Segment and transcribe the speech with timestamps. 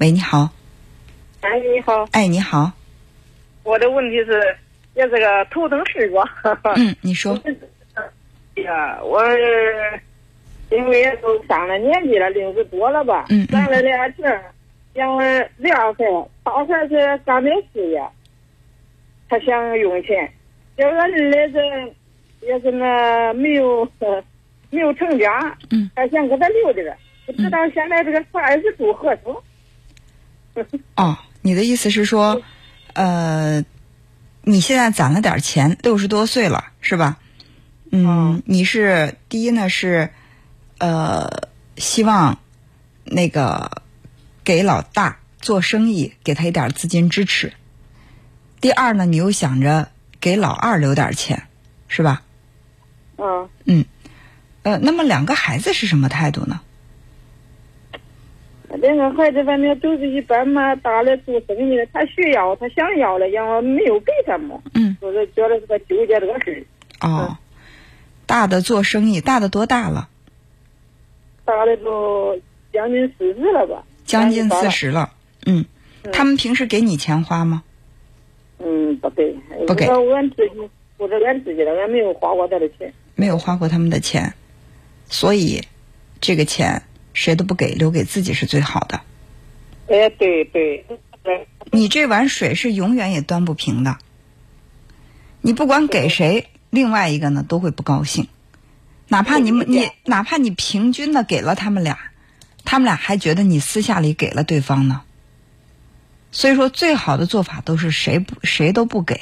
[0.00, 0.48] 喂，你好。
[1.42, 2.08] 哎，你好。
[2.12, 2.72] 哎，你好。
[3.64, 4.40] 我的问题是，
[4.94, 6.24] 也是个头疼事吧？
[6.76, 7.38] 嗯，你说。
[8.64, 9.22] 呀，我
[10.70, 13.26] 因为也都上了年纪了，六十多了吧？
[13.28, 14.42] 嗯攒了俩钱，
[14.94, 16.04] 养了俩孩，
[16.42, 18.02] 大孩是干点事业，
[19.28, 20.32] 他想用钱。
[20.78, 21.28] 这个儿子
[22.40, 23.86] 也是那没有
[24.70, 26.96] 没有成家，嗯，还想给他留着，
[27.26, 29.20] 不知道现在这个啥是不合适。
[30.96, 32.42] 哦，你的意思是说，
[32.92, 33.64] 呃，
[34.42, 37.18] 你现在攒了点钱，六十多岁了，是吧？
[37.92, 40.10] 嗯，你是第一呢是，
[40.78, 42.38] 呃，希望
[43.04, 43.82] 那个
[44.44, 47.52] 给老大做生意，给他一点资金支持。
[48.60, 49.90] 第二呢，你又想着
[50.20, 51.48] 给老二留点钱，
[51.88, 52.22] 是吧？
[53.16, 53.48] 嗯。
[53.64, 53.84] 嗯，
[54.62, 56.60] 呃，那么两个孩子是什么态度呢？
[58.94, 64.60] 两个孩子反正都是一般嘛，大的做生意的，他需要，他想要了，然后没有给他嘛。
[64.74, 64.96] 嗯。
[65.00, 66.66] 就是觉得是个纠结这个事
[67.00, 67.08] 儿。
[67.08, 67.38] 哦。
[68.26, 70.08] 大的做生意，大的多大了？
[71.44, 72.38] 大的都
[72.72, 73.84] 将近四十了吧？
[74.04, 75.12] 将近四十了，
[75.46, 75.64] 嗯。
[76.12, 77.62] 他们平时给你钱花吗？
[78.58, 79.36] 嗯，不给。
[79.66, 79.86] 不给。
[79.88, 82.92] 我俺自己，我是俺自己的，俺没有花过他的钱。
[83.16, 84.32] 没有花过他们的钱，
[85.06, 85.62] 所以
[86.20, 86.82] 这个钱
[87.20, 89.02] 谁都不给，留给自己是最好的。
[89.88, 90.86] 哎，对对。
[91.70, 93.98] 你这碗水是永远也端不平的。
[95.42, 96.48] 你不管给谁。
[96.70, 98.28] 另外一个呢，都会不高兴，
[99.08, 101.98] 哪怕你们你哪怕你平均的给了他们俩，
[102.64, 105.02] 他们俩还觉得你私下里给了对方呢。
[106.30, 109.20] 所以说，最好的做法都是谁不谁都不给。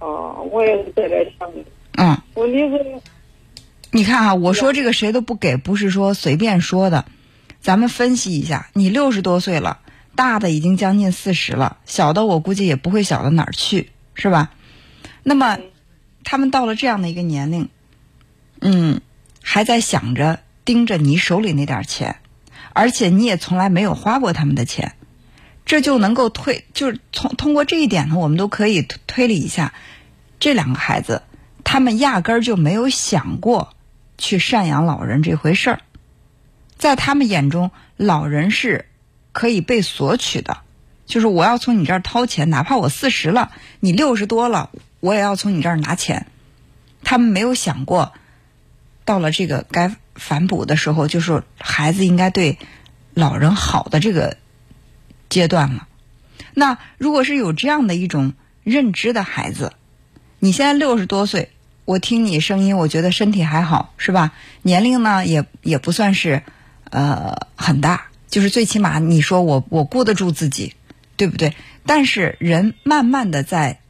[0.00, 1.48] 哦，我也是在这想。
[1.92, 2.20] 嗯。
[2.34, 3.00] 问题是，
[3.90, 7.06] 你看啊，我说这个谁都不给，不是说随便说的。
[7.60, 9.80] 咱们分析一下，你六十多岁了，
[10.14, 14.50] 大的已经将近四十了，小的我估计也不会小到哪儿去，是吧？
[15.22, 15.58] 那么，
[16.22, 17.68] 他们到了这样的一个年龄，
[18.60, 19.00] 嗯，
[19.42, 22.16] 还在想着盯着你手里那点钱，
[22.74, 24.92] 而且你也从来没有花过他们的钱，
[25.64, 29.72] 这就能够推，就是从通过这一点呢，我们都可以推理一下，
[30.38, 31.22] 这两个孩子，
[31.64, 33.70] 他们压根儿就没有想过
[34.18, 35.80] 去赡养老人这回事儿，
[36.76, 38.84] 在他们眼中，老人是
[39.32, 40.58] 可以被索取的，
[41.06, 44.70] 就是我要从你这儿掏钱，哪怕我四十了，你六十多了。
[45.00, 46.26] 我也要从你这儿拿钱，
[47.04, 48.12] 他们没有想过，
[49.04, 52.58] 到了这个该反哺的时候，就是孩子应该对
[53.14, 54.36] 老人好的这个
[55.28, 55.86] 阶段了。
[56.52, 58.32] 那如果是有这样的一种
[58.64, 59.72] 认知的孩子，
[60.40, 61.52] 你现在六十多岁，
[61.88, 64.32] 我听你声音，我觉得身体还好，是吧？
[64.60, 66.42] 年龄呢也也不算是
[66.90, 70.74] 呃很大，就是最起码你说我我顾得住自己，
[71.16, 71.54] 对不对？
[71.86, 73.80] 但是人慢慢的在。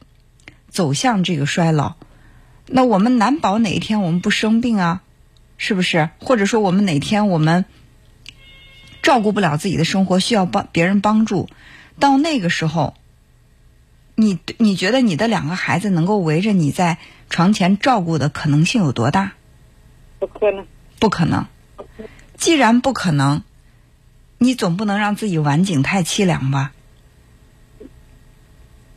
[0.69, 1.95] 走向这个衰老，
[2.67, 5.01] 那我们难保哪一天我们不生病啊？
[5.57, 6.09] 是不是？
[6.19, 7.65] 或者说我们哪天我们
[9.01, 11.49] 照顾不了自己的生活，需要帮别人帮助，
[11.99, 12.93] 到那个时候，
[14.19, 16.97] 你你觉得你的两个孩子能够围着你在
[17.29, 19.31] 床前照顾的可能性有多大？
[20.19, 20.65] 不可能，
[20.99, 21.45] 不可能。
[22.35, 23.43] 既然不可能，
[24.37, 26.73] 你总不能让自己晚景太凄凉吧？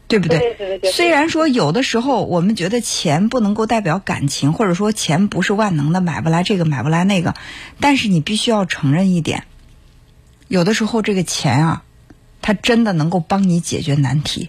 [0.08, 0.80] 对不对？
[0.92, 7.36] 虽然说有的时候我们觉得钱不能够代表感情，或者说钱不是万能的，买不来这个买不来那个，
[7.78, 9.44] 但是你必须要承认一点，
[10.48, 11.84] 有的时候这个钱啊，
[12.40, 14.48] 它真的能够帮你解决难题，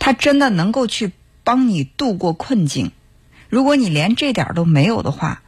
[0.00, 1.12] 它真的能够去
[1.44, 2.90] 帮你度过困境。
[3.48, 5.42] 如果你连这点都没有的话，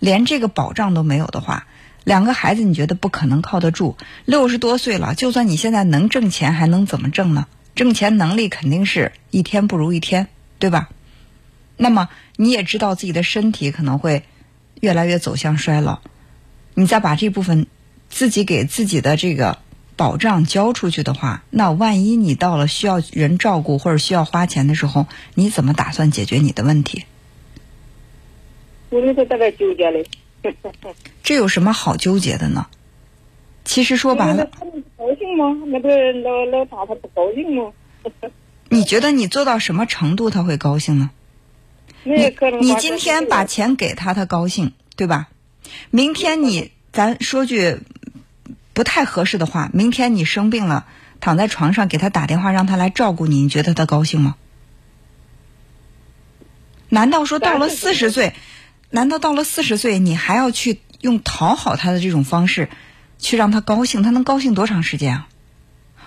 [0.00, 1.66] 连这个保障都没有的话。
[2.04, 3.96] 两个孩子，你觉得不可能靠得住？
[4.24, 7.46] 六十多岁了，就算你现在能挣钱，还能怎么挣呢？
[7.74, 10.88] 挣钱能力肯定是一天不如一天，对吧？
[11.76, 14.24] 那么你也知道自己的身体可能会
[14.80, 16.00] 越来越走向衰老，
[16.72, 17.66] 你再把这部分
[18.08, 19.58] 自己给自己的这个
[19.98, 27.04] 保障交出去的话，那万一你到了需要人照顾或者需要花钱的时候，你怎么打算解决你的问题？
[28.90, 30.06] 我在这纠结嘞。
[31.24, 32.68] 这有什么好纠结的呢？
[33.64, 34.48] 其实说白了，
[34.96, 35.54] 高兴吗？
[35.66, 37.72] 那个老老大他不高兴吗？
[38.70, 41.10] 你觉得你做到什么程度他会高兴呢？
[42.04, 45.28] 你你今天把钱给他，他高兴，对吧？
[45.90, 47.78] 明天你咱说句
[48.78, 50.86] 不太合适的话，明天你生病了，
[51.18, 54.36] 躺在床上给他打电话让他来照顾你，你觉得他高兴吗？
[56.88, 58.34] 难道说到了四十岁？
[58.90, 62.68] 难道到了四十岁，你还要去用讨好他的这种方式
[63.18, 65.28] 去让他高兴，他能高兴多长时间啊？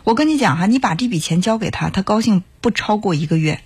[0.06, 3.62] 我跟你讲哈，你把这笔钱交给他，他高兴不超过一个月，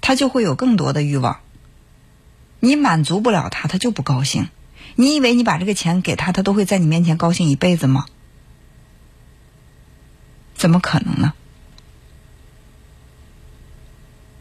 [0.00, 1.40] 他就会有更多的欲望。
[2.60, 4.46] 你满足不了他，他就不高兴。
[4.96, 8.06] 你以为你把这个钱给他，他都会在你面前高兴一辈子吗？
[10.54, 11.34] 怎么可能呢？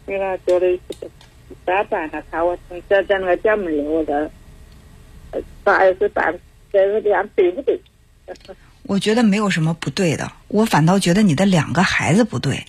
[0.08, 0.80] 给他交的
[1.66, 2.24] 咋办呢？
[2.32, 4.32] 看我从这在那个节目里，我这
[5.64, 6.40] 办是办
[6.72, 7.82] 这个样对不对？
[8.84, 12.66] 我觉得没有什么不对的，我反倒觉得你的两个孩子不对。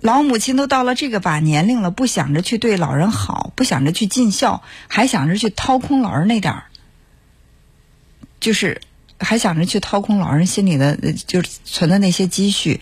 [0.00, 6.64] 老母亲都到了这个把年龄了，不想着去对老人好，不想着去尽孝，还想着去掏空老人那点儿，
[8.38, 8.82] 就是
[9.18, 12.80] 还想着去掏空老人心里的，就是存的那些积蓄。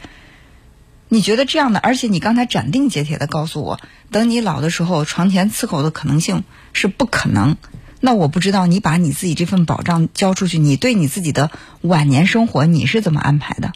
[1.09, 3.79] 你觉得这样的，而且你刚才斩钉截铁的告诉我，
[4.11, 7.57] 等你老的时候，床前伺候的可能性是不可能。
[8.01, 13.73] 那我不知道你把你自己这份保障交出去，你对你自己的晚年生活你是怎么安排的？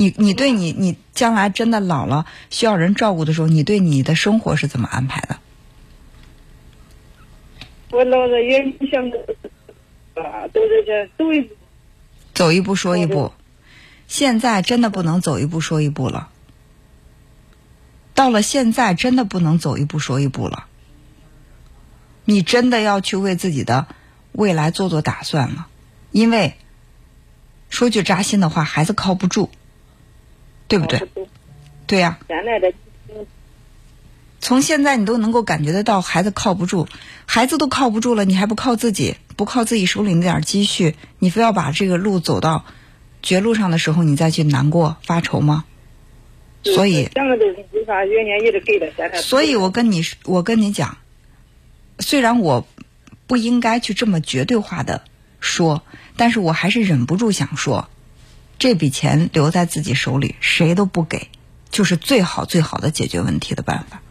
[0.00, 5.38] 你你对你你将来真的老了需要人照顾的时候，你对你的生活是怎么安排的？
[7.90, 8.62] 我老了也
[8.92, 9.10] 想
[10.14, 11.54] 啊，都是这走一步，
[12.32, 13.32] 走一步说一步。
[14.06, 16.28] 现在真的不能走一步说一步了。
[18.14, 20.66] 到了现在，真的不能走一步说一步了。
[22.24, 23.88] 你真的要去为自己的
[24.30, 25.66] 未来做做打算了，
[26.12, 26.54] 因为
[27.68, 29.50] 说句扎心的话，孩子靠不住。
[30.68, 31.02] 对不对？
[31.86, 32.18] 对呀。
[32.28, 32.72] 原来的，
[34.40, 36.86] 从现在你都能够感觉得到孩子靠不住，
[37.26, 42.64] 孩子都靠不住了，你还不靠自己，不靠自己手里那点积蓄，你非要把这个路走到
[43.22, 45.64] 绝路上的时候，你再去难过发愁吗？
[46.62, 47.08] 所以。
[49.22, 50.98] 所以我跟你，我跟你讲，
[51.98, 52.66] 虽然我
[53.26, 55.02] 不应该去这么绝对化的
[55.40, 55.82] 说，
[56.16, 57.88] 但是我还是忍不住想说。
[58.58, 61.28] 这笔钱留在自己手里，谁都不给，
[61.70, 64.02] 就是最好最好的解决问题的办法，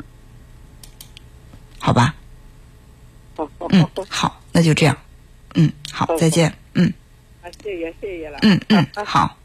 [1.79, 2.15] 好吧？
[3.69, 4.97] 嗯，好，那就这样。
[5.53, 6.57] 嗯，好，再见。
[6.73, 6.93] 嗯。
[7.63, 8.39] 谢谢谢谢了。
[8.41, 9.37] 嗯嗯，好。